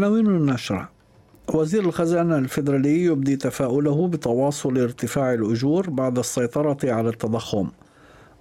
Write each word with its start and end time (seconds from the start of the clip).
عناوين 0.00 0.26
النشرة. 0.26 0.88
وزير 1.54 1.84
الخزانة 1.84 2.38
الفيدرالي 2.38 3.04
يبدي 3.04 3.36
تفاؤله 3.36 4.08
بتواصل 4.08 4.78
ارتفاع 4.78 5.34
الأجور 5.34 5.90
بعد 5.90 6.18
السيطرة 6.18 6.78
على 6.84 7.08
التضخم. 7.08 7.68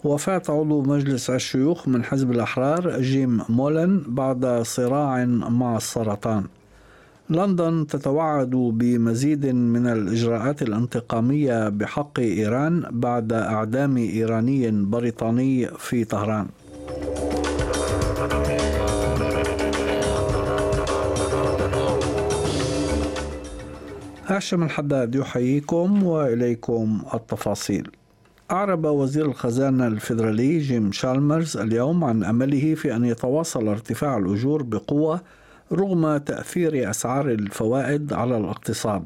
وفاة 0.04 0.41
عضو 0.49 0.82
مجلس 0.82 1.30
الشيوخ 1.30 1.88
من 1.88 2.04
حزب 2.04 2.32
الأحرار 2.32 3.02
جيم 3.02 3.41
مولن 3.49 4.04
بعد 4.08 4.62
صراع 4.62 5.26
مع 5.26 5.77
السرطان. 5.77 6.44
لندن 7.30 7.88
تتوعد 7.88 8.49
بمزيد 8.49 9.46
من 9.46 9.88
الإجراءات 9.88 10.62
الانتقامية 10.62 11.70
بحق 11.70 12.20
إيران 12.20 12.84
بعد 12.91 13.34
إعدام 13.34 13.98
إيراني 13.98 14.71
بريطاني 14.71 15.68
في 15.68 16.04
طهران. 16.04 16.48
هاشم 24.30 24.63
الحداد 24.63 25.16
يحييكم 25.16 26.04
وإليكم 26.04 27.02
التفاصيل. 27.13 27.91
أعرب 28.52 28.85
وزير 28.85 29.26
الخزانة 29.26 29.88
الفيدرالي 29.88 30.60
جيم 30.60 30.91
شالمرز 30.91 31.58
اليوم 31.58 32.04
عن 32.04 32.24
أمله 32.24 32.76
في 32.76 32.96
أن 32.96 33.05
يتواصل 33.05 33.68
ارتفاع 33.68 34.18
الأجور 34.18 34.63
بقوة 34.63 35.22
رغم 35.74 36.18
تأثير 36.18 36.90
أسعار 36.90 37.30
الفوائد 37.30 38.13
على 38.13 38.38
الاقتصاد. 38.38 39.04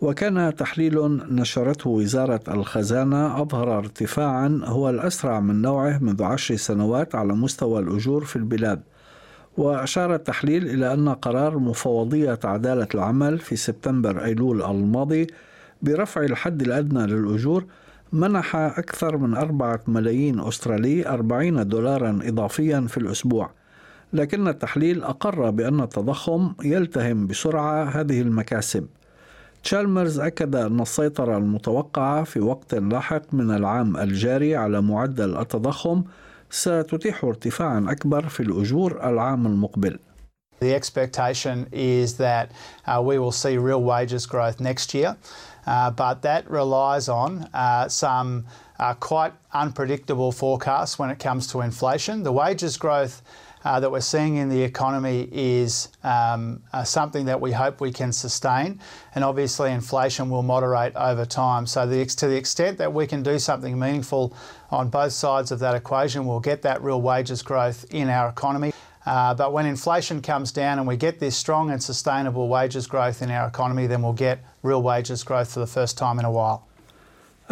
وكان 0.00 0.56
تحليل 0.56 1.20
نشرته 1.34 1.90
وزارة 1.90 2.40
الخزانة 2.48 3.42
أظهر 3.42 3.78
ارتفاعا 3.78 4.60
هو 4.64 4.90
الأسرع 4.90 5.40
من 5.40 5.62
نوعه 5.62 5.98
منذ 5.98 6.22
عشر 6.22 6.56
سنوات 6.56 7.14
على 7.14 7.32
مستوى 7.34 7.80
الأجور 7.80 8.24
في 8.24 8.36
البلاد 8.36 8.82
وأشار 9.56 10.14
التحليل 10.14 10.66
إلى 10.68 10.92
أن 10.94 11.08
قرار 11.08 11.58
مفوضية 11.58 12.38
عدالة 12.44 12.88
العمل 12.94 13.38
في 13.38 13.56
سبتمبر 13.56 14.24
أيلول 14.24 14.62
الماضي 14.62 15.26
برفع 15.82 16.20
الحد 16.20 16.62
الأدنى 16.62 17.06
للأجور 17.06 17.64
منح 18.12 18.56
أكثر 18.56 19.16
من 19.16 19.36
أربعة 19.36 19.80
ملايين 19.86 20.40
أسترالي 20.40 21.08
أربعين 21.08 21.68
دولارا 21.68 22.18
إضافيا 22.22 22.86
في 22.88 22.96
الأسبوع. 22.96 23.50
لكن 24.12 24.48
التحليل 24.48 25.02
أقر 25.02 25.50
بأن 25.50 25.80
التضخم 25.80 26.52
يلتهم 26.64 27.26
بسرعة 27.26 27.84
هذه 27.84 28.20
المكاسب. 28.20 28.86
تشالمرز 29.64 30.20
أكد 30.20 30.56
أن 30.56 30.80
السيطرة 30.80 31.36
المتوقعة 31.36 32.24
في 32.24 32.40
وقت 32.40 32.74
لاحق 32.74 33.22
من 33.32 33.50
العام 33.50 33.96
الجاري 33.96 34.56
على 34.56 34.80
معدل 34.80 35.36
التضخم 35.38 36.02
ستتيح 36.52 37.24
ارتفاعا 37.24 37.86
أكبر 37.88 38.28
في 38.28 38.40
الأجور 38.40 39.08
العام 39.08 39.46
المقبل. 39.46 39.98
The 40.60 40.74
expectation 40.74 41.66
is 41.72 42.18
that 42.18 42.52
uh, 42.86 43.02
we 43.02 43.18
will 43.18 43.32
see 43.32 43.56
real 43.56 43.82
wages 43.82 44.26
growth 44.26 44.60
next 44.60 44.94
year, 44.94 45.16
uh, 45.66 45.90
but 45.90 46.22
that 46.22 46.48
relies 46.48 47.08
on 47.08 47.48
uh, 47.54 47.88
some 47.88 48.44
uh, 48.78 48.94
quite 48.94 49.32
unpredictable 49.54 50.30
forecasts 50.30 50.98
when 50.98 51.10
it 51.10 51.18
comes 51.18 51.46
to 51.48 51.62
inflation. 51.62 52.22
The 52.22 52.32
wages 52.32 52.76
growth 52.76 53.22
uh, 53.64 53.80
that 53.80 53.90
we're 53.90 54.00
seeing 54.00 54.36
in 54.36 54.48
the 54.48 54.62
economy 54.62 55.28
is 55.32 55.88
um, 56.02 56.62
uh, 56.72 56.84
something 56.84 57.24
that 57.26 57.40
we 57.40 57.52
hope 57.52 57.80
we 57.80 57.92
can 57.92 58.12
sustain, 58.12 58.80
and 59.14 59.24
obviously 59.24 59.70
inflation 59.72 60.30
will 60.30 60.42
moderate 60.42 60.94
over 60.96 61.24
time. 61.24 61.66
So, 61.66 61.86
the, 61.86 62.04
to 62.04 62.26
the 62.26 62.36
extent 62.36 62.78
that 62.78 62.92
we 62.92 63.06
can 63.06 63.22
do 63.22 63.38
something 63.38 63.78
meaningful 63.78 64.34
on 64.70 64.88
both 64.88 65.12
sides 65.12 65.52
of 65.52 65.58
that 65.60 65.74
equation, 65.74 66.26
we'll 66.26 66.40
get 66.40 66.62
that 66.62 66.82
real 66.82 67.00
wages 67.00 67.42
growth 67.42 67.84
in 67.90 68.08
our 68.08 68.28
economy. 68.28 68.72
Uh, 69.04 69.34
but 69.34 69.52
when 69.52 69.66
inflation 69.66 70.22
comes 70.22 70.52
down 70.52 70.78
and 70.78 70.86
we 70.86 70.96
get 70.96 71.18
this 71.18 71.36
strong 71.36 71.70
and 71.70 71.82
sustainable 71.82 72.48
wages 72.48 72.86
growth 72.86 73.20
in 73.20 73.30
our 73.30 73.48
economy, 73.48 73.86
then 73.86 74.02
we'll 74.02 74.12
get 74.12 74.44
real 74.62 74.82
wages 74.82 75.24
growth 75.24 75.52
for 75.52 75.60
the 75.60 75.66
first 75.66 75.98
time 75.98 76.18
in 76.18 76.24
a 76.24 76.30
while. 76.30 76.66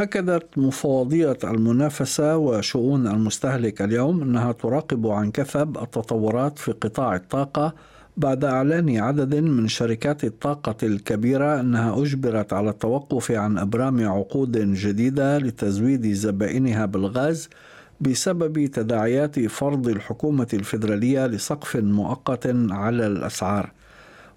أكدت 0.01 0.59
مفوضية 0.59 1.39
المنافسة 1.45 2.37
وشؤون 2.37 3.07
المستهلك 3.07 3.83
اليوم 3.83 4.23
أنها 4.23 4.53
تراقب 4.53 5.07
عن 5.07 5.31
كثب 5.31 5.79
التطورات 5.79 6.59
في 6.59 6.73
قطاع 6.73 7.15
الطاقة 7.15 7.75
بعد 8.17 8.45
إعلان 8.45 8.97
عدد 8.97 9.35
من 9.35 9.69
شركات 9.69 10.25
الطاقة 10.25 10.77
الكبيرة 10.83 11.61
أنها 11.61 12.03
أجبرت 12.03 12.53
على 12.53 12.71
التوقف 12.71 13.31
عن 13.31 13.59
إبرام 13.59 14.09
عقود 14.09 14.59
جديدة 14.59 15.39
لتزويد 15.39 16.13
زبائنها 16.13 16.87
بالغاز 16.87 17.49
بسبب 18.01 18.67
تداعيات 18.67 19.41
فرض 19.41 19.89
الحكومة 19.89 20.49
الفيدرالية 20.55 21.27
لسقف 21.27 21.77
مؤقت 21.77 22.47
على 22.71 23.07
الأسعار. 23.07 23.73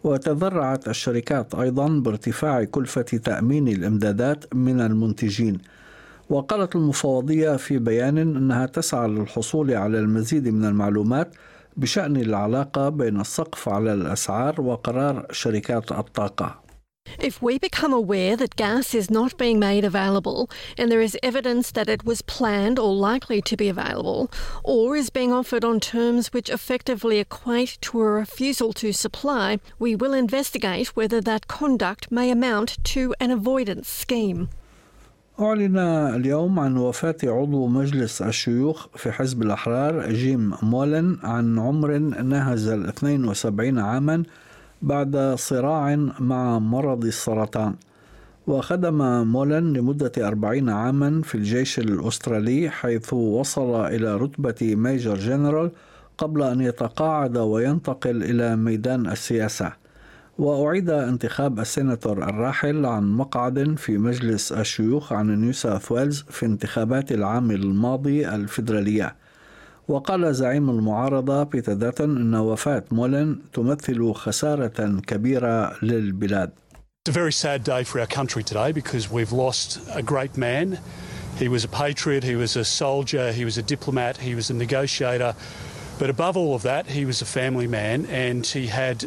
وتذرعت 0.04 0.88
الشركات 0.88 1.56
أيضا 1.56 1.88
بارتفاع 1.88 2.64
كلفة 2.64 3.02
تأمين 3.02 3.68
الإمدادات 3.68 4.56
من 4.56 4.82
المنتجين. 4.82 5.60
وقالت 6.30 6.76
المفوضية 6.76 7.56
في 7.56 7.80
بيان 7.80 8.18
إنها 8.18 8.66
تسعى 8.66 9.08
للحصول 9.08 9.72
على 9.74 10.00
المزيد 10.00 10.48
من 10.48 10.66
المعلومات 10.66 11.36
بشأن 11.78 12.18
العلاقة 12.18 12.90
بين 12.90 13.22
السقف 13.22 13.70
على 13.70 13.94
الأسعار 13.94 14.62
وقرار 14.62 15.26
شركات 15.32 15.92
الطاقة. 15.92 16.64
If 17.19 17.43
we 17.43 17.59
become 17.59 17.93
aware 17.93 18.37
that 18.37 18.57
gas 18.57 18.95
is 18.95 19.11
not 19.11 19.39
being 19.39 19.59
made 19.59 19.85
available 19.85 20.49
and 20.77 20.91
there 20.91 21.01
is 21.01 21.19
evidence 21.23 21.73
that 21.73 21.89
it 21.89 22.05
was 22.05 22.23
planned 22.23 22.79
or 22.79 22.95
likely 22.95 23.41
to 23.43 23.57
be 23.57 23.69
available, 23.69 24.31
or 24.63 24.95
is 24.95 25.11
being 25.11 25.33
offered 25.33 25.65
on 25.65 25.81
terms 25.81 26.33
which 26.33 26.51
effectively 26.51 27.19
equate 27.19 27.79
to 27.81 28.01
a 28.01 28.11
refusal 28.11 28.73
to 28.75 28.93
supply, 28.93 29.59
we 29.79 29.97
will 29.97 30.13
investigate 30.13 30.95
whether 30.97 31.21
that 31.23 31.49
conduct 31.49 32.13
may 32.13 32.31
amount 32.31 32.71
to 32.85 33.15
an 33.21 33.31
avoidance 33.31 33.89
scheme. 33.89 34.49
أعلن 35.41 35.79
اليوم 36.15 36.59
عن 36.59 36.77
وفاة 36.77 37.17
عضو 37.25 37.67
مجلس 37.67 38.23
الشيوخ 38.23 38.87
في 38.97 39.13
حزب 39.13 39.43
الأحرار 39.43 40.13
جيم 40.13 40.55
مولن 40.63 41.19
عن 41.23 41.59
عمر 41.59 41.99
ناهز 41.99 42.69
ال 42.69 42.87
72 42.87 43.79
عاماً 43.79 44.25
بعد 44.84 45.36
صراع 45.38 45.96
مع 46.20 46.60
مرض 46.60 47.06
السرطان. 47.06 47.76
وخدم 48.48 49.28
مولن 49.28 49.74
لمدة 49.74 50.12
أربعين 50.18 50.70
عاما 50.70 51.22
في 51.22 51.36
الجيش 51.36 51.80
الأسترالي 51.80 52.70
حيث 52.70 53.14
وصل 53.14 53.86
إلى 53.86 54.16
رتبة 54.18 54.76
ميجر 54.76 55.16
جنرال 55.16 55.72
قبل 56.18 56.44
أن 56.44 56.62
يتقاعد 56.62 57.38
وينتقل 57.38 58.24
إلى 58.24 58.56
ميدان 58.56 59.08
السياسة. 59.08 59.74
وأعيد 60.38 60.90
انتخاب 60.90 61.60
السيناتور 61.60 62.24
الراحل 62.24 62.86
عن 62.86 63.12
مقعد 63.12 63.76
في 63.78 63.98
مجلس 63.98 64.52
الشيوخ 64.52 65.14
عن 65.14 65.42
نيو 65.42 65.54
ساوث 65.54 65.92
ويلز 65.92 66.26
في 66.30 66.46
انتخابات 66.46 67.12
العام 67.12 67.52
الماضي 67.52 68.28
الفيدرالية. 68.30 69.16
وقال 69.89 70.35
زعيم 70.35 70.71
المعارضة 70.71 71.43
بيتر 71.43 71.73
داتون 71.73 72.17
أن 72.17 72.35
وفاة 72.35 72.85
مولن 72.91 73.39
تمثل 73.53 74.13
خسارة 74.15 75.01
كبيرة 75.07 75.77
للبلاد. 75.83 76.51
It's 77.05 77.11
a 77.11 77.13
very 77.13 77.33
sad 77.33 77.65
day 77.65 77.85
for 77.85 78.01
our 78.01 78.07
country 78.07 78.45
today 78.45 78.71
because 78.73 79.11
we've 79.11 79.33
lost 79.33 79.81
a 79.95 80.03
great 80.03 80.37
man. 80.37 80.79
He 81.39 81.49
was 81.49 81.65
a 81.65 81.69
patriot, 81.69 82.25
he 82.25 82.37
was 82.37 82.57
a 82.57 82.65
soldier, 82.65 83.33
he 83.33 83.45
was 83.45 83.57
a 83.57 83.63
diplomat, 83.63 84.19
he 84.19 84.35
was 84.35 84.51
a 84.51 84.55
negotiator. 84.55 85.35
But 85.99 86.11
above 86.11 86.37
all 86.37 86.55
of 86.55 86.63
that, 86.63 86.87
he 86.87 87.05
was 87.05 87.23
a 87.23 87.25
family 87.25 87.67
man 87.67 88.07
and 88.07 88.45
he 88.47 88.67
had 88.67 89.07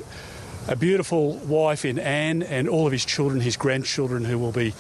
a 0.68 0.76
beautiful 0.76 1.38
wife 1.38 1.86
in 1.86 2.00
Anne 2.00 2.44
and 2.44 2.68
all 2.68 2.86
of 2.86 2.92
his 2.92 3.06
children, 3.06 3.42
his 3.42 3.58
grandchildren, 3.58 4.26
who 4.26 4.38
will 4.38 4.52
be 4.52 4.74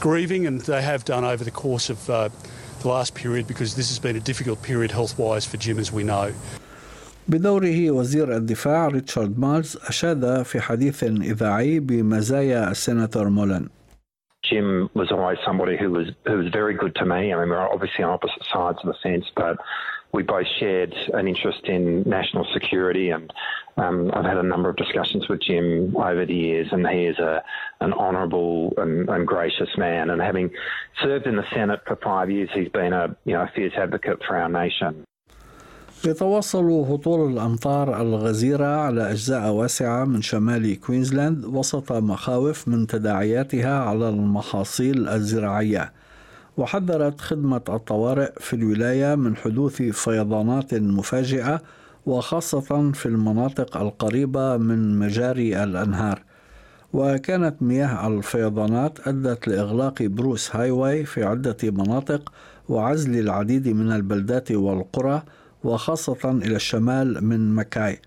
grieving, 0.00 0.46
and 0.46 0.60
they 0.62 0.82
have 0.82 1.04
done 1.04 1.24
over 1.24 1.44
the 1.44 1.50
course 1.50 1.90
of 1.90 2.08
uh, 2.08 2.28
the 2.28 2.38
last 2.84 3.14
period 3.14 3.46
because 3.46 3.74
this 3.74 3.88
has 3.88 3.98
been 3.98 4.16
a 4.16 4.20
difficult 4.20 4.62
period 4.62 4.90
health 4.90 5.18
wise 5.18 5.44
for 5.46 5.56
Jim, 5.56 5.78
as 5.78 5.92
we 5.92 6.04
know. 6.04 6.32
بدوره 7.28 7.90
وزير 7.90 8.36
الدفاع 8.36 8.88
ريتشارد 8.88 9.38
مارز 9.38 9.78
أشاد 9.88 10.42
في 10.42 10.60
حديث 10.60 11.04
إذاعي 11.04 11.80
بمزايا 11.80 12.70
السيناتور 12.70 13.28
مولن. 13.28 13.68
Jim 14.44 14.88
was 14.94 15.10
always 15.12 15.38
somebody 15.44 15.76
who 15.76 15.90
was 15.90 16.06
who 16.26 16.38
was 16.38 16.48
very 16.48 16.74
good 16.74 16.94
to 16.94 17.04
me. 17.04 17.34
I 17.34 17.36
mean, 17.38 17.50
we're 17.50 17.68
obviously 17.74 18.02
on 18.04 18.10
opposite 18.10 18.44
sides 18.44 18.78
of 18.82 18.86
the 18.86 18.98
fence, 19.02 19.26
but 19.36 19.58
we 20.12 20.22
both 20.22 20.46
shared 20.58 20.94
an 21.12 21.28
interest 21.28 21.64
in 21.64 22.02
national 22.02 22.46
security, 22.54 23.10
and 23.10 23.32
um, 23.76 24.10
I've 24.14 24.24
had 24.24 24.38
a 24.38 24.42
number 24.42 24.68
of 24.68 24.76
discussions 24.76 25.28
with 25.28 25.40
Jim 25.42 25.94
over 25.96 26.24
the 26.24 26.34
years, 26.34 26.68
and 26.72 26.86
he 26.88 27.04
is 27.04 27.18
a, 27.18 27.42
an 27.80 27.92
honourable 27.92 28.72
and, 28.78 29.08
and, 29.08 29.26
gracious 29.26 29.68
man. 29.76 30.10
And 30.10 30.20
having 30.20 30.50
served 31.02 31.26
in 31.26 31.36
the 31.36 31.44
Senate 31.54 31.80
for 31.86 31.96
five 31.96 32.30
years, 32.30 32.48
he's 32.54 32.68
been 32.68 32.92
a 32.92 33.16
you 33.24 33.34
know 33.34 33.42
a 33.42 33.50
fierce 33.54 33.74
advocate 33.76 34.20
for 34.26 34.36
our 34.36 34.48
nation. 34.48 35.04
يتواصل 36.06 36.70
هطول 36.70 37.32
الأمطار 37.32 38.00
الغزيرة 38.00 38.66
على 38.66 39.10
أجزاء 39.10 39.50
واسعة 39.50 40.04
من 40.04 40.22
شمال 40.22 40.80
كوينزلاند 40.80 41.44
وسط 41.44 41.92
مخاوف 41.92 42.68
من 42.68 42.86
تداعياتها 42.86 43.78
على 43.80 44.08
المحاصيل 44.08 45.08
الزراعية 45.08 45.92
وحذرت 46.57 47.21
خدمة 47.21 47.61
الطوارئ 47.69 48.31
في 48.39 48.55
الولاية 48.55 49.15
من 49.15 49.35
حدوث 49.35 49.81
فيضانات 49.81 50.73
مفاجئة 50.73 51.61
وخاصة 52.05 52.91
في 52.91 53.05
المناطق 53.05 53.77
القريبة 53.77 54.57
من 54.57 54.99
مجاري 54.99 55.63
الأنهار. 55.63 56.23
وكانت 56.93 57.61
مياه 57.61 58.07
الفيضانات 58.07 59.07
أدت 59.07 59.47
لإغلاق 59.47 60.03
Bruce 60.03 60.55
Highway 60.55 61.05
في 61.05 61.23
عدة 61.23 61.57
مناطق 61.63 62.33
وعزل 62.69 63.19
العديد 63.19 63.67
من 63.67 63.91
البلدات 63.91 64.51
والقرى 64.51 65.23
وخاصة 65.63 66.31
إلى 66.31 66.55
الشمال 66.55 67.23
من 67.23 67.55
ماكاي 67.55 67.99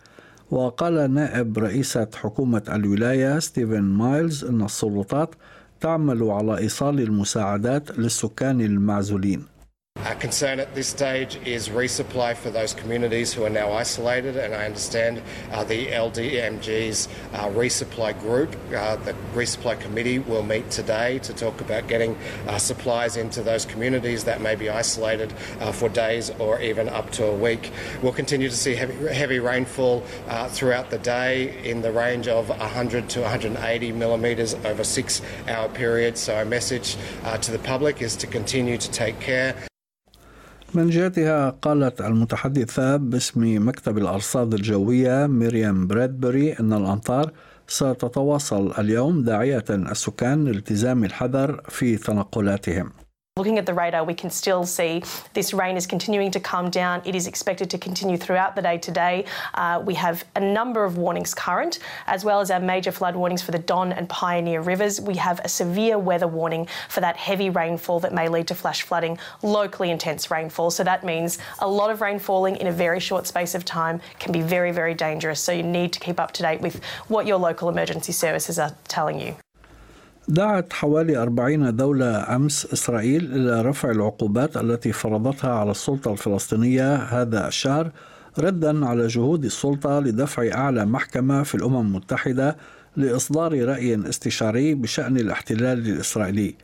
وقال 0.51 1.15
نائب 1.15 1.59
رئيسة 1.59 2.09
حكومة 2.15 2.63
الولاية 2.69 3.39
ستيفن 3.39 3.83
مايلز 3.83 4.45
أن 4.45 4.63
السلطات 4.63 5.35
تعمل 5.81 6.23
على 6.23 6.59
إيصال 6.59 7.01
المساعدات 7.01 7.99
للسكان 7.99 8.61
المعزولين. 8.61 9.56
Our 10.05 10.15
concern 10.15 10.61
at 10.61 10.75
this 10.75 10.89
stage 10.89 11.37
is 11.45 11.71
resupply 11.71 12.37
for 12.37 12.51
those 12.51 12.75
communities 12.75 13.33
who 13.33 13.45
are 13.45 13.51
now 13.51 13.73
isolated, 13.73 14.37
and 14.37 14.55
I 14.55 14.67
understand 14.67 15.23
uh, 15.51 15.65
the 15.65 15.89
LDMG's 15.89 17.09
uh, 17.33 17.49
resupply 17.49 18.19
group, 18.21 18.55
uh, 18.75 18.97
the 18.97 19.15
resupply 19.35 19.81
committee, 19.81 20.19
will 20.19 20.43
meet 20.43 20.71
today 20.71 21.19
to 21.21 21.33
talk 21.33 21.61
about 21.63 21.89
getting 21.89 22.17
uh, 22.47 22.59
supplies 22.59 23.17
into 23.17 23.43
those 23.43 23.65
communities 23.65 24.25
that 24.25 24.41
may 24.41 24.55
be 24.55 24.69
isolated 24.69 25.33
uh, 25.61 25.73
for 25.73 25.89
days 25.89 26.31
or 26.39 26.61
even 26.61 26.89
up 26.91 27.11
to 27.13 27.25
a 27.25 27.35
week. 27.35 27.73
We'll 28.03 28.13
continue 28.13 28.51
to 28.51 28.57
see 28.57 28.75
heavy, 28.75 29.13
heavy 29.13 29.41
rainfall 29.41 30.05
uh, 30.29 30.49
throughout 30.49 30.91
the 30.91 30.99
day 30.99 31.69
in 31.69 31.81
the 31.81 31.91
range 31.91 32.29
of 32.29 32.51
100 32.51 33.09
to 33.09 33.23
180 33.23 33.93
millimetres 33.93 34.55
over 34.55 34.85
six 34.85 35.23
hour 35.49 35.69
periods. 35.71 36.21
So, 36.21 36.37
our 36.37 36.45
message 36.45 36.97
to 37.41 37.51
the 37.51 37.59
public 37.59 38.03
is 38.03 38.15
to 38.17 38.27
continue 38.27 38.77
to 38.77 38.91
take 38.91 39.19
care. 39.21 39.57
من 40.77 40.91
جهتها 40.91 41.51
قالت 41.51 42.01
المتحدثة 42.01 42.97
باسم 42.97 43.69
مكتب 43.69 43.99
الأرصاد 43.99 44.55
الجوية 44.55 45.27
ميريام 45.27 45.87
برادبري 45.87 46.53
أن 46.53 46.73
الأمطار 46.73 47.33
ستتواصل 47.67 48.73
اليوم 48.79 49.23
داعية 49.23 49.65
السكان 49.71 50.45
لالتزام 50.45 51.05
الحذر 51.05 51.61
في 51.69 51.97
تنقلاتهم. 51.97 53.06
Looking 53.39 53.59
at 53.59 53.67
the 53.67 53.75
radar, 53.75 54.03
we 54.03 54.15
can 54.15 54.31
still 54.31 54.65
see 54.65 55.03
this 55.35 55.53
rain 55.53 55.77
is 55.77 55.87
continuing 55.87 56.31
to 56.31 56.41
come 56.41 56.71
down. 56.71 57.03
It 57.05 57.15
is 57.15 57.27
expected 57.27 57.69
to 57.69 57.77
continue 57.77 58.17
throughout 58.17 58.57
the 58.57 58.63
day 58.63 58.79
today. 58.79 59.27
Uh, 59.53 59.83
we 59.85 59.93
have 59.93 60.25
a 60.37 60.41
number 60.41 60.87
of 60.87 60.97
warnings 60.97 61.35
current, 61.35 61.81
as 62.07 62.25
well 62.25 62.41
as 62.41 62.51
our 62.51 62.61
major 62.61 62.91
flood 62.91 63.15
warnings 63.15 63.43
for 63.43 63.51
the 63.51 63.59
Don 63.59 63.93
and 63.93 64.09
Pioneer 64.09 64.63
rivers. 64.63 65.03
We 65.03 65.17
have 65.17 65.41
a 65.45 65.51
severe 65.51 65.99
weather 65.99 66.27
warning 66.27 66.67
for 66.89 67.03
that 67.03 67.19
heavy 67.19 67.51
rainfall 67.51 68.01
that 68.01 68.15
may 68.15 68.31
lead 68.31 68.49
to 68.49 68.55
flash 68.55 68.81
flooding, 68.81 69.19
locally 69.43 69.91
intense 69.91 70.31
rainfall. 70.31 70.71
So 70.71 70.83
that 70.85 71.05
means 71.05 71.39
a 71.59 71.69
lot 71.69 71.91
of 71.91 72.01
rain 72.01 72.19
falling 72.19 72.57
in 72.57 72.69
a 72.69 72.73
very 72.73 73.01
short 73.01 73.27
space 73.27 73.55
of 73.55 73.67
time 73.67 74.01
can 74.19 74.33
be 74.33 74.41
very, 74.41 74.73
very 74.73 74.95
dangerous. 74.95 75.41
So 75.41 75.53
you 75.53 75.63
need 75.63 75.93
to 75.93 76.01
keep 76.01 76.19
up 76.19 76.33
to 76.33 76.43
date 76.43 76.63
with 76.63 76.83
what 77.09 77.27
your 77.27 77.37
local 77.37 77.69
emergency 77.69 78.13
services 78.13 78.59
are 78.59 78.75
telling 78.89 79.21
you. 79.21 79.37
دعت 80.29 80.73
حوالي 80.73 81.17
أربعين 81.17 81.77
دولة 81.77 82.37
أمس 82.37 82.73
إسرائيل 82.73 83.33
إلى 83.33 83.63
رفع 83.63 83.91
العقوبات 83.91 84.57
التي 84.57 84.93
فرضتها 84.93 85.51
على 85.51 85.71
السلطة 85.71 86.13
الفلسطينية 86.13 86.95
هذا 86.95 87.49
الشهر 87.49 87.91
ردا 88.39 88.87
على 88.87 89.07
جهود 89.07 89.45
السلطة 89.45 90.01
لدفع 90.01 90.53
أعلى 90.55 90.87
محكمة 90.87 91.43
في 91.43 91.55
الأمم 91.55 91.81
المتحدة 91.81 92.57
لإصدار 92.97 93.65
رأي 93.65 94.09
استشاري 94.09 94.75
بشأن 94.75 95.17
الاحتلال 95.17 95.89
الإسرائيلي. 95.89 96.55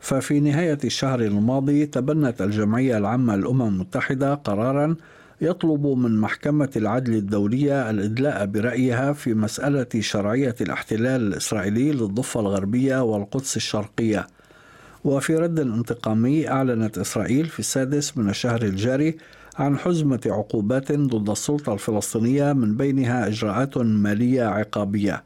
ففي 0.00 0.40
نهاية 0.40 0.78
الشهر 0.84 1.20
الماضي 1.20 1.86
تبنت 1.86 2.42
الجمعية 2.42 2.98
العامة 2.98 3.36
للأمم 3.36 3.62
المتحدة 3.68 4.34
قرارا 4.34 4.96
يطلب 5.40 5.86
من 5.86 6.20
محكمة 6.20 6.70
العدل 6.76 7.14
الدولية 7.14 7.90
الإدلاء 7.90 8.46
برأيها 8.46 9.12
في 9.12 9.34
مسألة 9.34 9.86
شرعية 10.00 10.54
الاحتلال 10.60 11.20
الإسرائيلي 11.20 11.92
للضفة 11.92 12.40
الغربية 12.40 13.02
والقدس 13.02 13.56
الشرقية. 13.56 14.26
وفي 15.04 15.36
رد 15.36 15.60
انتقامي 15.60 16.48
أعلنت 16.48 16.98
إسرائيل 16.98 17.46
في 17.46 17.58
السادس 17.58 18.18
من 18.18 18.30
الشهر 18.30 18.62
الجاري 18.62 19.16
عن 19.56 19.78
حزمة 19.78 20.20
عقوبات 20.26 20.92
ضد 20.92 21.30
السلطة 21.30 21.72
الفلسطينية 21.72 22.52
من 22.52 22.76
بينها 22.76 23.26
إجراءات 23.26 23.78
مالية 23.78 24.44
عقابية. 24.44 25.22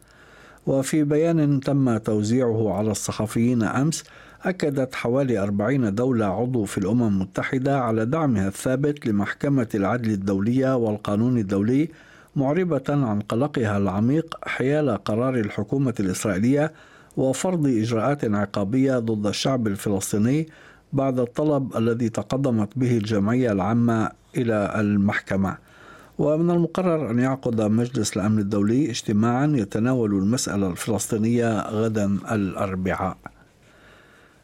وفي 0.66 1.04
بيان 1.04 1.60
تم 1.60 1.96
توزيعه 1.96 2.74
على 2.74 2.90
الصحفيين 2.90 3.62
أمس 3.62 4.04
أكدت 4.42 4.94
حوالي 4.94 5.38
أربعين 5.38 5.94
دولة 5.94 6.26
عضو 6.26 6.64
في 6.64 6.78
الأمم 6.78 7.02
المتحدة 7.02 7.80
على 7.80 8.06
دعمها 8.06 8.48
الثابت 8.48 9.06
لمحكمة 9.06 9.68
العدل 9.74 10.10
الدولية 10.10 10.76
والقانون 10.76 11.38
الدولي 11.38 11.88
معربة 12.36 12.82
عن 12.88 13.20
قلقها 13.20 13.78
العميق 13.78 14.36
حيال 14.44 15.04
قرار 15.04 15.34
الحكومة 15.34 15.94
الإسرائيلية 16.00 16.72
وفرض 17.16 17.66
إجراءات 17.66 18.24
عقابية 18.24 18.98
ضد 18.98 19.26
الشعب 19.26 19.66
الفلسطيني 19.66 20.48
بعد 20.92 21.18
الطلب 21.18 21.76
الذي 21.76 22.08
تقدمت 22.08 22.68
به 22.76 22.96
الجمعية 22.96 23.52
العامة 23.52 24.10
إلى 24.36 24.74
المحكمة. 24.80 25.56
ومن 26.20 26.50
المقرر 26.50 27.11
أن 27.11 27.19
يعقد 27.19 27.61
مجلس 27.61 28.17
الأمن 28.17 28.38
الدولي 28.38 28.90
اجتماعا 28.90 29.46
يتناول 29.56 30.14
المسألة 30.14 30.70
الفلسطينية 30.70 31.61
غدا 31.61 32.19
الأربعاء. 32.32 33.17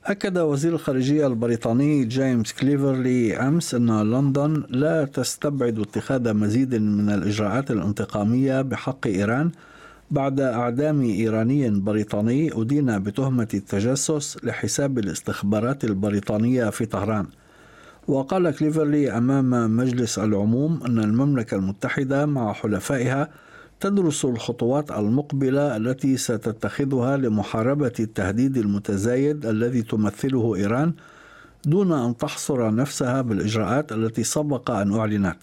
أكد 0.05 0.39
وزير 0.39 0.73
الخارجية 0.75 1.27
البريطاني 1.27 2.05
جيمس 2.05 2.53
كليفرلي 2.53 3.37
أمس 3.37 3.75
أن 3.75 4.11
لندن 4.11 4.63
لا 4.69 5.05
تستبعد 5.05 5.79
اتخاذ 5.79 6.35
مزيد 6.35 6.75
من 6.75 7.11
الإجراءات 7.11 7.71
الانتقامية 7.71 8.63
بحق 8.63 9.07
إيران 9.07 9.51
بعد 10.11 10.41
أعدام 10.41 11.03
إيراني 11.03 11.71
بريطاني 11.71 12.51
أدين 12.61 12.99
بتهمة 12.99 13.49
التجسس 13.55 14.39
لحساب 14.45 14.99
الاستخبارات 14.99 15.85
البريطانية 15.85 16.71
في 16.71 16.87
طهران. 16.87 17.27
وقال 18.09 18.51
كليفرلي 18.51 19.11
أمام 19.11 19.77
مجلس 19.77 20.19
العموم 20.19 20.81
أن 20.87 20.99
المملكة 20.99 21.55
المتحدة 21.55 22.27
مع 22.27 22.53
حلفائها 22.53 23.29
تدرس 23.81 24.25
الخطوات 24.25 24.91
المقبلة 24.91 25.77
التي 25.77 26.17
ستتخذها 26.17 27.17
لمحاربة 27.17 27.93
التهديد 28.01 28.57
المتزايد 28.57 29.47
الذي 29.47 29.83
تمثله 29.83 30.57
إيران 30.57 30.93
دون 31.65 31.93
أن 31.93 32.17
تحصر 32.17 32.75
نفسها 32.75 33.23
بالإجراءات 33.23 33.93
التي 33.93 34.25
سبق 34.25 34.71
أن 34.71 34.95
أعلنت. 34.95 35.37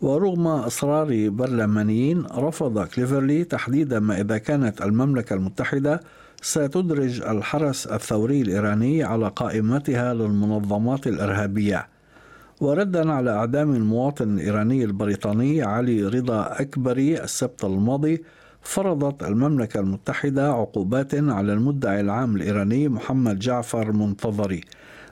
ورغم 0.00 0.46
اصرار 0.46 1.28
برلمانيين 1.28 2.24
رفض 2.36 2.84
كليفرلي 2.86 3.44
تحديد 3.44 3.94
ما 3.94 4.20
إذا 4.20 4.38
كانت 4.38 4.82
المملكة 4.82 5.34
المتحدة 5.34 6.00
ستدرج 6.42 7.22
الحرس 7.22 7.86
الثوري 7.86 8.42
الإيراني 8.42 9.04
على 9.04 9.28
قائمتها 9.28 10.14
للمنظمات 10.14 11.06
الإرهابية. 11.06 11.88
وردا 12.60 13.12
على 13.12 13.30
أعدام 13.30 13.74
المواطن 13.74 14.34
الإيراني 14.34 14.84
البريطاني 14.84 15.62
علي 15.62 16.02
رضا 16.02 16.60
أكبري 16.60 17.22
السبت 17.22 17.64
الماضي 17.64 18.22
فرضت 18.62 19.22
المملكة 19.22 19.80
المتحدة 19.80 20.52
عقوبات 20.52 21.14
على 21.14 21.52
المدعي 21.52 22.00
العام 22.00 22.36
الإيراني 22.36 22.88
محمد 22.88 23.38
جعفر 23.38 23.92
منتظري. 23.92 24.60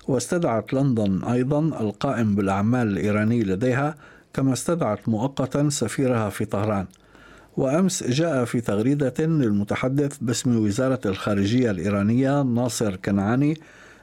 واستدعت 0.08 0.74
لندن 0.74 1.24
أيضا 1.24 1.60
القائم 1.60 2.34
بالأعمال 2.34 2.88
الإيراني 2.88 3.42
لديها 3.42 3.94
كما 4.34 4.52
استدعت 4.52 5.08
مؤقتا 5.08 5.68
سفيرها 5.68 6.28
في 6.28 6.44
طهران. 6.44 6.86
وأمس 7.56 8.04
جاء 8.04 8.44
في 8.44 8.60
تغريدة 8.60 9.14
للمتحدث 9.18 10.18
باسم 10.20 10.64
وزارة 10.64 11.00
الخارجية 11.06 11.70
الإيرانية 11.70 12.42
ناصر 12.42 12.96
كنعاني 12.96 13.58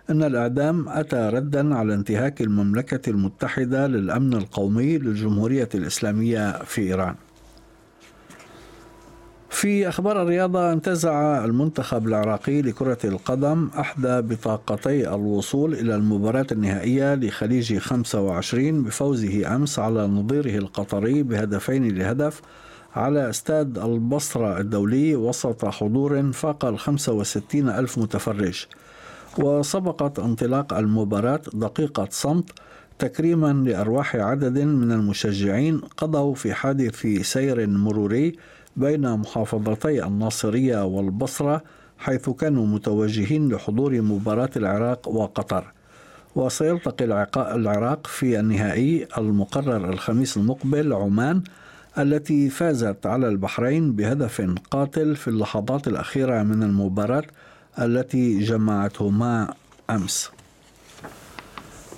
أن 0.09 0.23
الإعدام 0.23 0.89
أتى 0.89 1.29
ردا 1.33 1.75
على 1.75 1.93
انتهاك 1.93 2.41
المملكة 2.41 3.09
المتحدة 3.09 3.87
للأمن 3.87 4.33
القومي 4.33 4.97
للجمهورية 4.97 5.69
الإسلامية 5.75 6.63
في 6.63 6.81
إيران. 6.81 7.15
في 9.49 9.89
أخبار 9.89 10.21
الرياضة 10.21 10.73
انتزع 10.73 11.45
المنتخب 11.45 12.07
العراقي 12.07 12.61
لكرة 12.61 12.97
القدم 13.03 13.69
أحدى 13.79 14.21
بطاقتي 14.21 15.09
الوصول 15.09 15.73
إلى 15.73 15.95
المباراة 15.95 16.47
النهائية 16.51 17.15
لخليج 17.15 17.77
25 17.77 18.83
بفوزه 18.83 19.55
أمس 19.55 19.79
على 19.79 20.07
نظيره 20.07 20.57
القطري 20.57 21.23
بهدفين 21.23 21.95
لهدف 21.97 22.41
على 22.95 23.29
استاد 23.29 23.77
البصرة 23.77 24.59
الدولي 24.59 25.15
وسط 25.15 25.65
حضور 25.65 26.31
فاق 26.31 26.65
ال 26.65 26.79
65 26.79 27.69
ألف 27.69 27.97
متفرج. 27.97 28.65
وسبقت 29.37 30.19
انطلاق 30.19 30.73
المباراة 30.73 31.41
دقيقة 31.53 32.07
صمت 32.11 32.49
تكريما 32.99 33.53
لأرواح 33.53 34.15
عدد 34.15 34.59
من 34.59 34.91
المشجعين 34.91 35.81
قضوا 35.97 36.35
في 36.35 36.53
حادث 36.53 37.07
سير 37.21 37.67
مروري 37.67 38.35
بين 38.77 39.17
محافظتي 39.17 40.03
الناصرية 40.05 40.85
والبصرة 40.85 41.63
حيث 41.97 42.29
كانوا 42.29 42.65
متوجهين 42.67 43.53
لحضور 43.53 44.01
مباراة 44.01 44.49
العراق 44.55 45.07
وقطر. 45.07 45.73
وسيلتقي 46.35 47.05
العراق 47.37 48.07
في 48.07 48.39
النهائي 48.39 49.07
المقرر 49.17 49.89
الخميس 49.89 50.37
المقبل 50.37 50.93
عمان 50.93 51.43
التي 51.97 52.49
فازت 52.49 53.05
على 53.05 53.27
البحرين 53.27 53.91
بهدف 53.93 54.55
قاتل 54.71 55.15
في 55.15 55.27
اللحظات 55.27 55.87
الأخيرة 55.87 56.43
من 56.43 56.63
المباراة 56.63 57.23
التي 57.79 58.39
جمعتهما 58.39 59.53
أمس. 59.89 60.31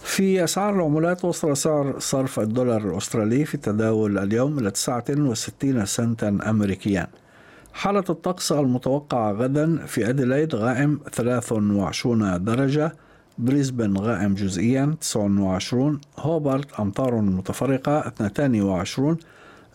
في 0.03 0.43
أسعار 0.43 0.75
العملات 0.75 1.25
وصل 1.25 1.57
سعر 1.57 1.99
صرف 1.99 2.39
الدولار 2.39 2.91
الأسترالي 2.91 3.45
في 3.45 3.55
التداول 3.55 4.17
اليوم 4.17 4.59
إلى 4.59 4.71
69 4.71 5.85
سنتا 5.85 6.39
أمريكيا. 6.49 7.07
حالة 7.73 8.03
الطقس 8.09 8.51
المتوقعة 8.51 9.31
غدا 9.31 9.85
في 9.85 10.09
أديلايد 10.09 10.55
غائم 10.55 10.99
23 11.11 12.43
درجة 12.43 12.95
بريسبن 13.37 13.97
غائم 13.97 14.33
جزئيا 14.33 14.95
29 15.01 16.01
هوبارت 16.19 16.79
أمطار 16.79 17.15
متفرقة 17.15 18.07
22 18.07 19.17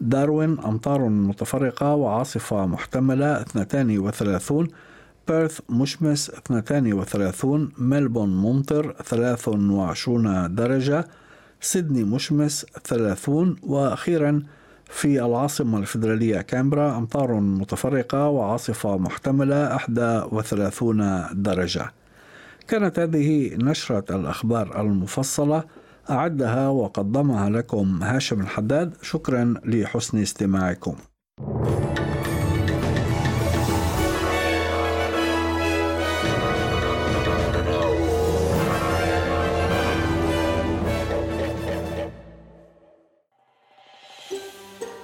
داروين 0.00 0.59
أمطار 0.59 1.09
متفرقة 1.09 1.95
وعاصفة 1.95 2.66
محتملة 2.66 3.40
32 3.40 4.69
بيرث 5.28 5.61
مشمس 5.69 6.30
32 6.30 7.73
ملبون 7.78 8.37
ممطر 8.37 8.97
23 9.04 10.54
درجة 10.54 11.09
سيدني 11.61 12.04
مشمس 12.04 12.66
30 12.85 13.57
وأخيرا 13.62 14.42
في 14.90 15.25
العاصمة 15.25 15.78
الفيدرالية 15.78 16.40
كامبرا 16.40 16.99
أمطار 16.99 17.33
متفرقة 17.40 18.28
وعاصفة 18.28 18.97
محتملة 18.99 19.78
31 20.33 21.26
درجة. 21.33 21.92
كانت 22.69 22.99
هذه 22.99 23.54
نشرة 23.54 24.16
الأخبار 24.16 24.80
المفصلة. 24.80 25.64
أعدها 26.11 26.69
وقدمها 26.69 27.50
لكم 27.50 28.02
هاشم 28.02 28.40
الحداد. 28.40 28.95
شكرا 29.02 29.55
لحسن 29.64 30.19
استماعكم. 30.19 30.95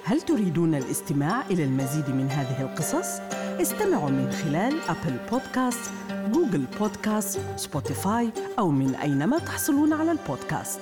هل 0.03 0.21
تريدون 0.21 0.75
الاستماع 0.75 1.41
إلى 1.41 1.63
المزيد 1.63 2.09
من 2.09 2.29
هذه 2.29 2.61
القصص؟ 2.61 3.19
استمعوا 3.61 4.09
من 4.09 4.31
خلال 4.31 4.73
Apple 4.89 5.17
Podcasts، 5.31 5.91
Google 6.31 6.65
Podcasts، 6.79 7.39
Spotify 7.55 8.29
أو 8.59 8.71
من 8.71 8.95
أينما 8.95 9.37
تحصلون 9.37 9.93
على 9.93 10.11
البودكاست. 10.11 10.79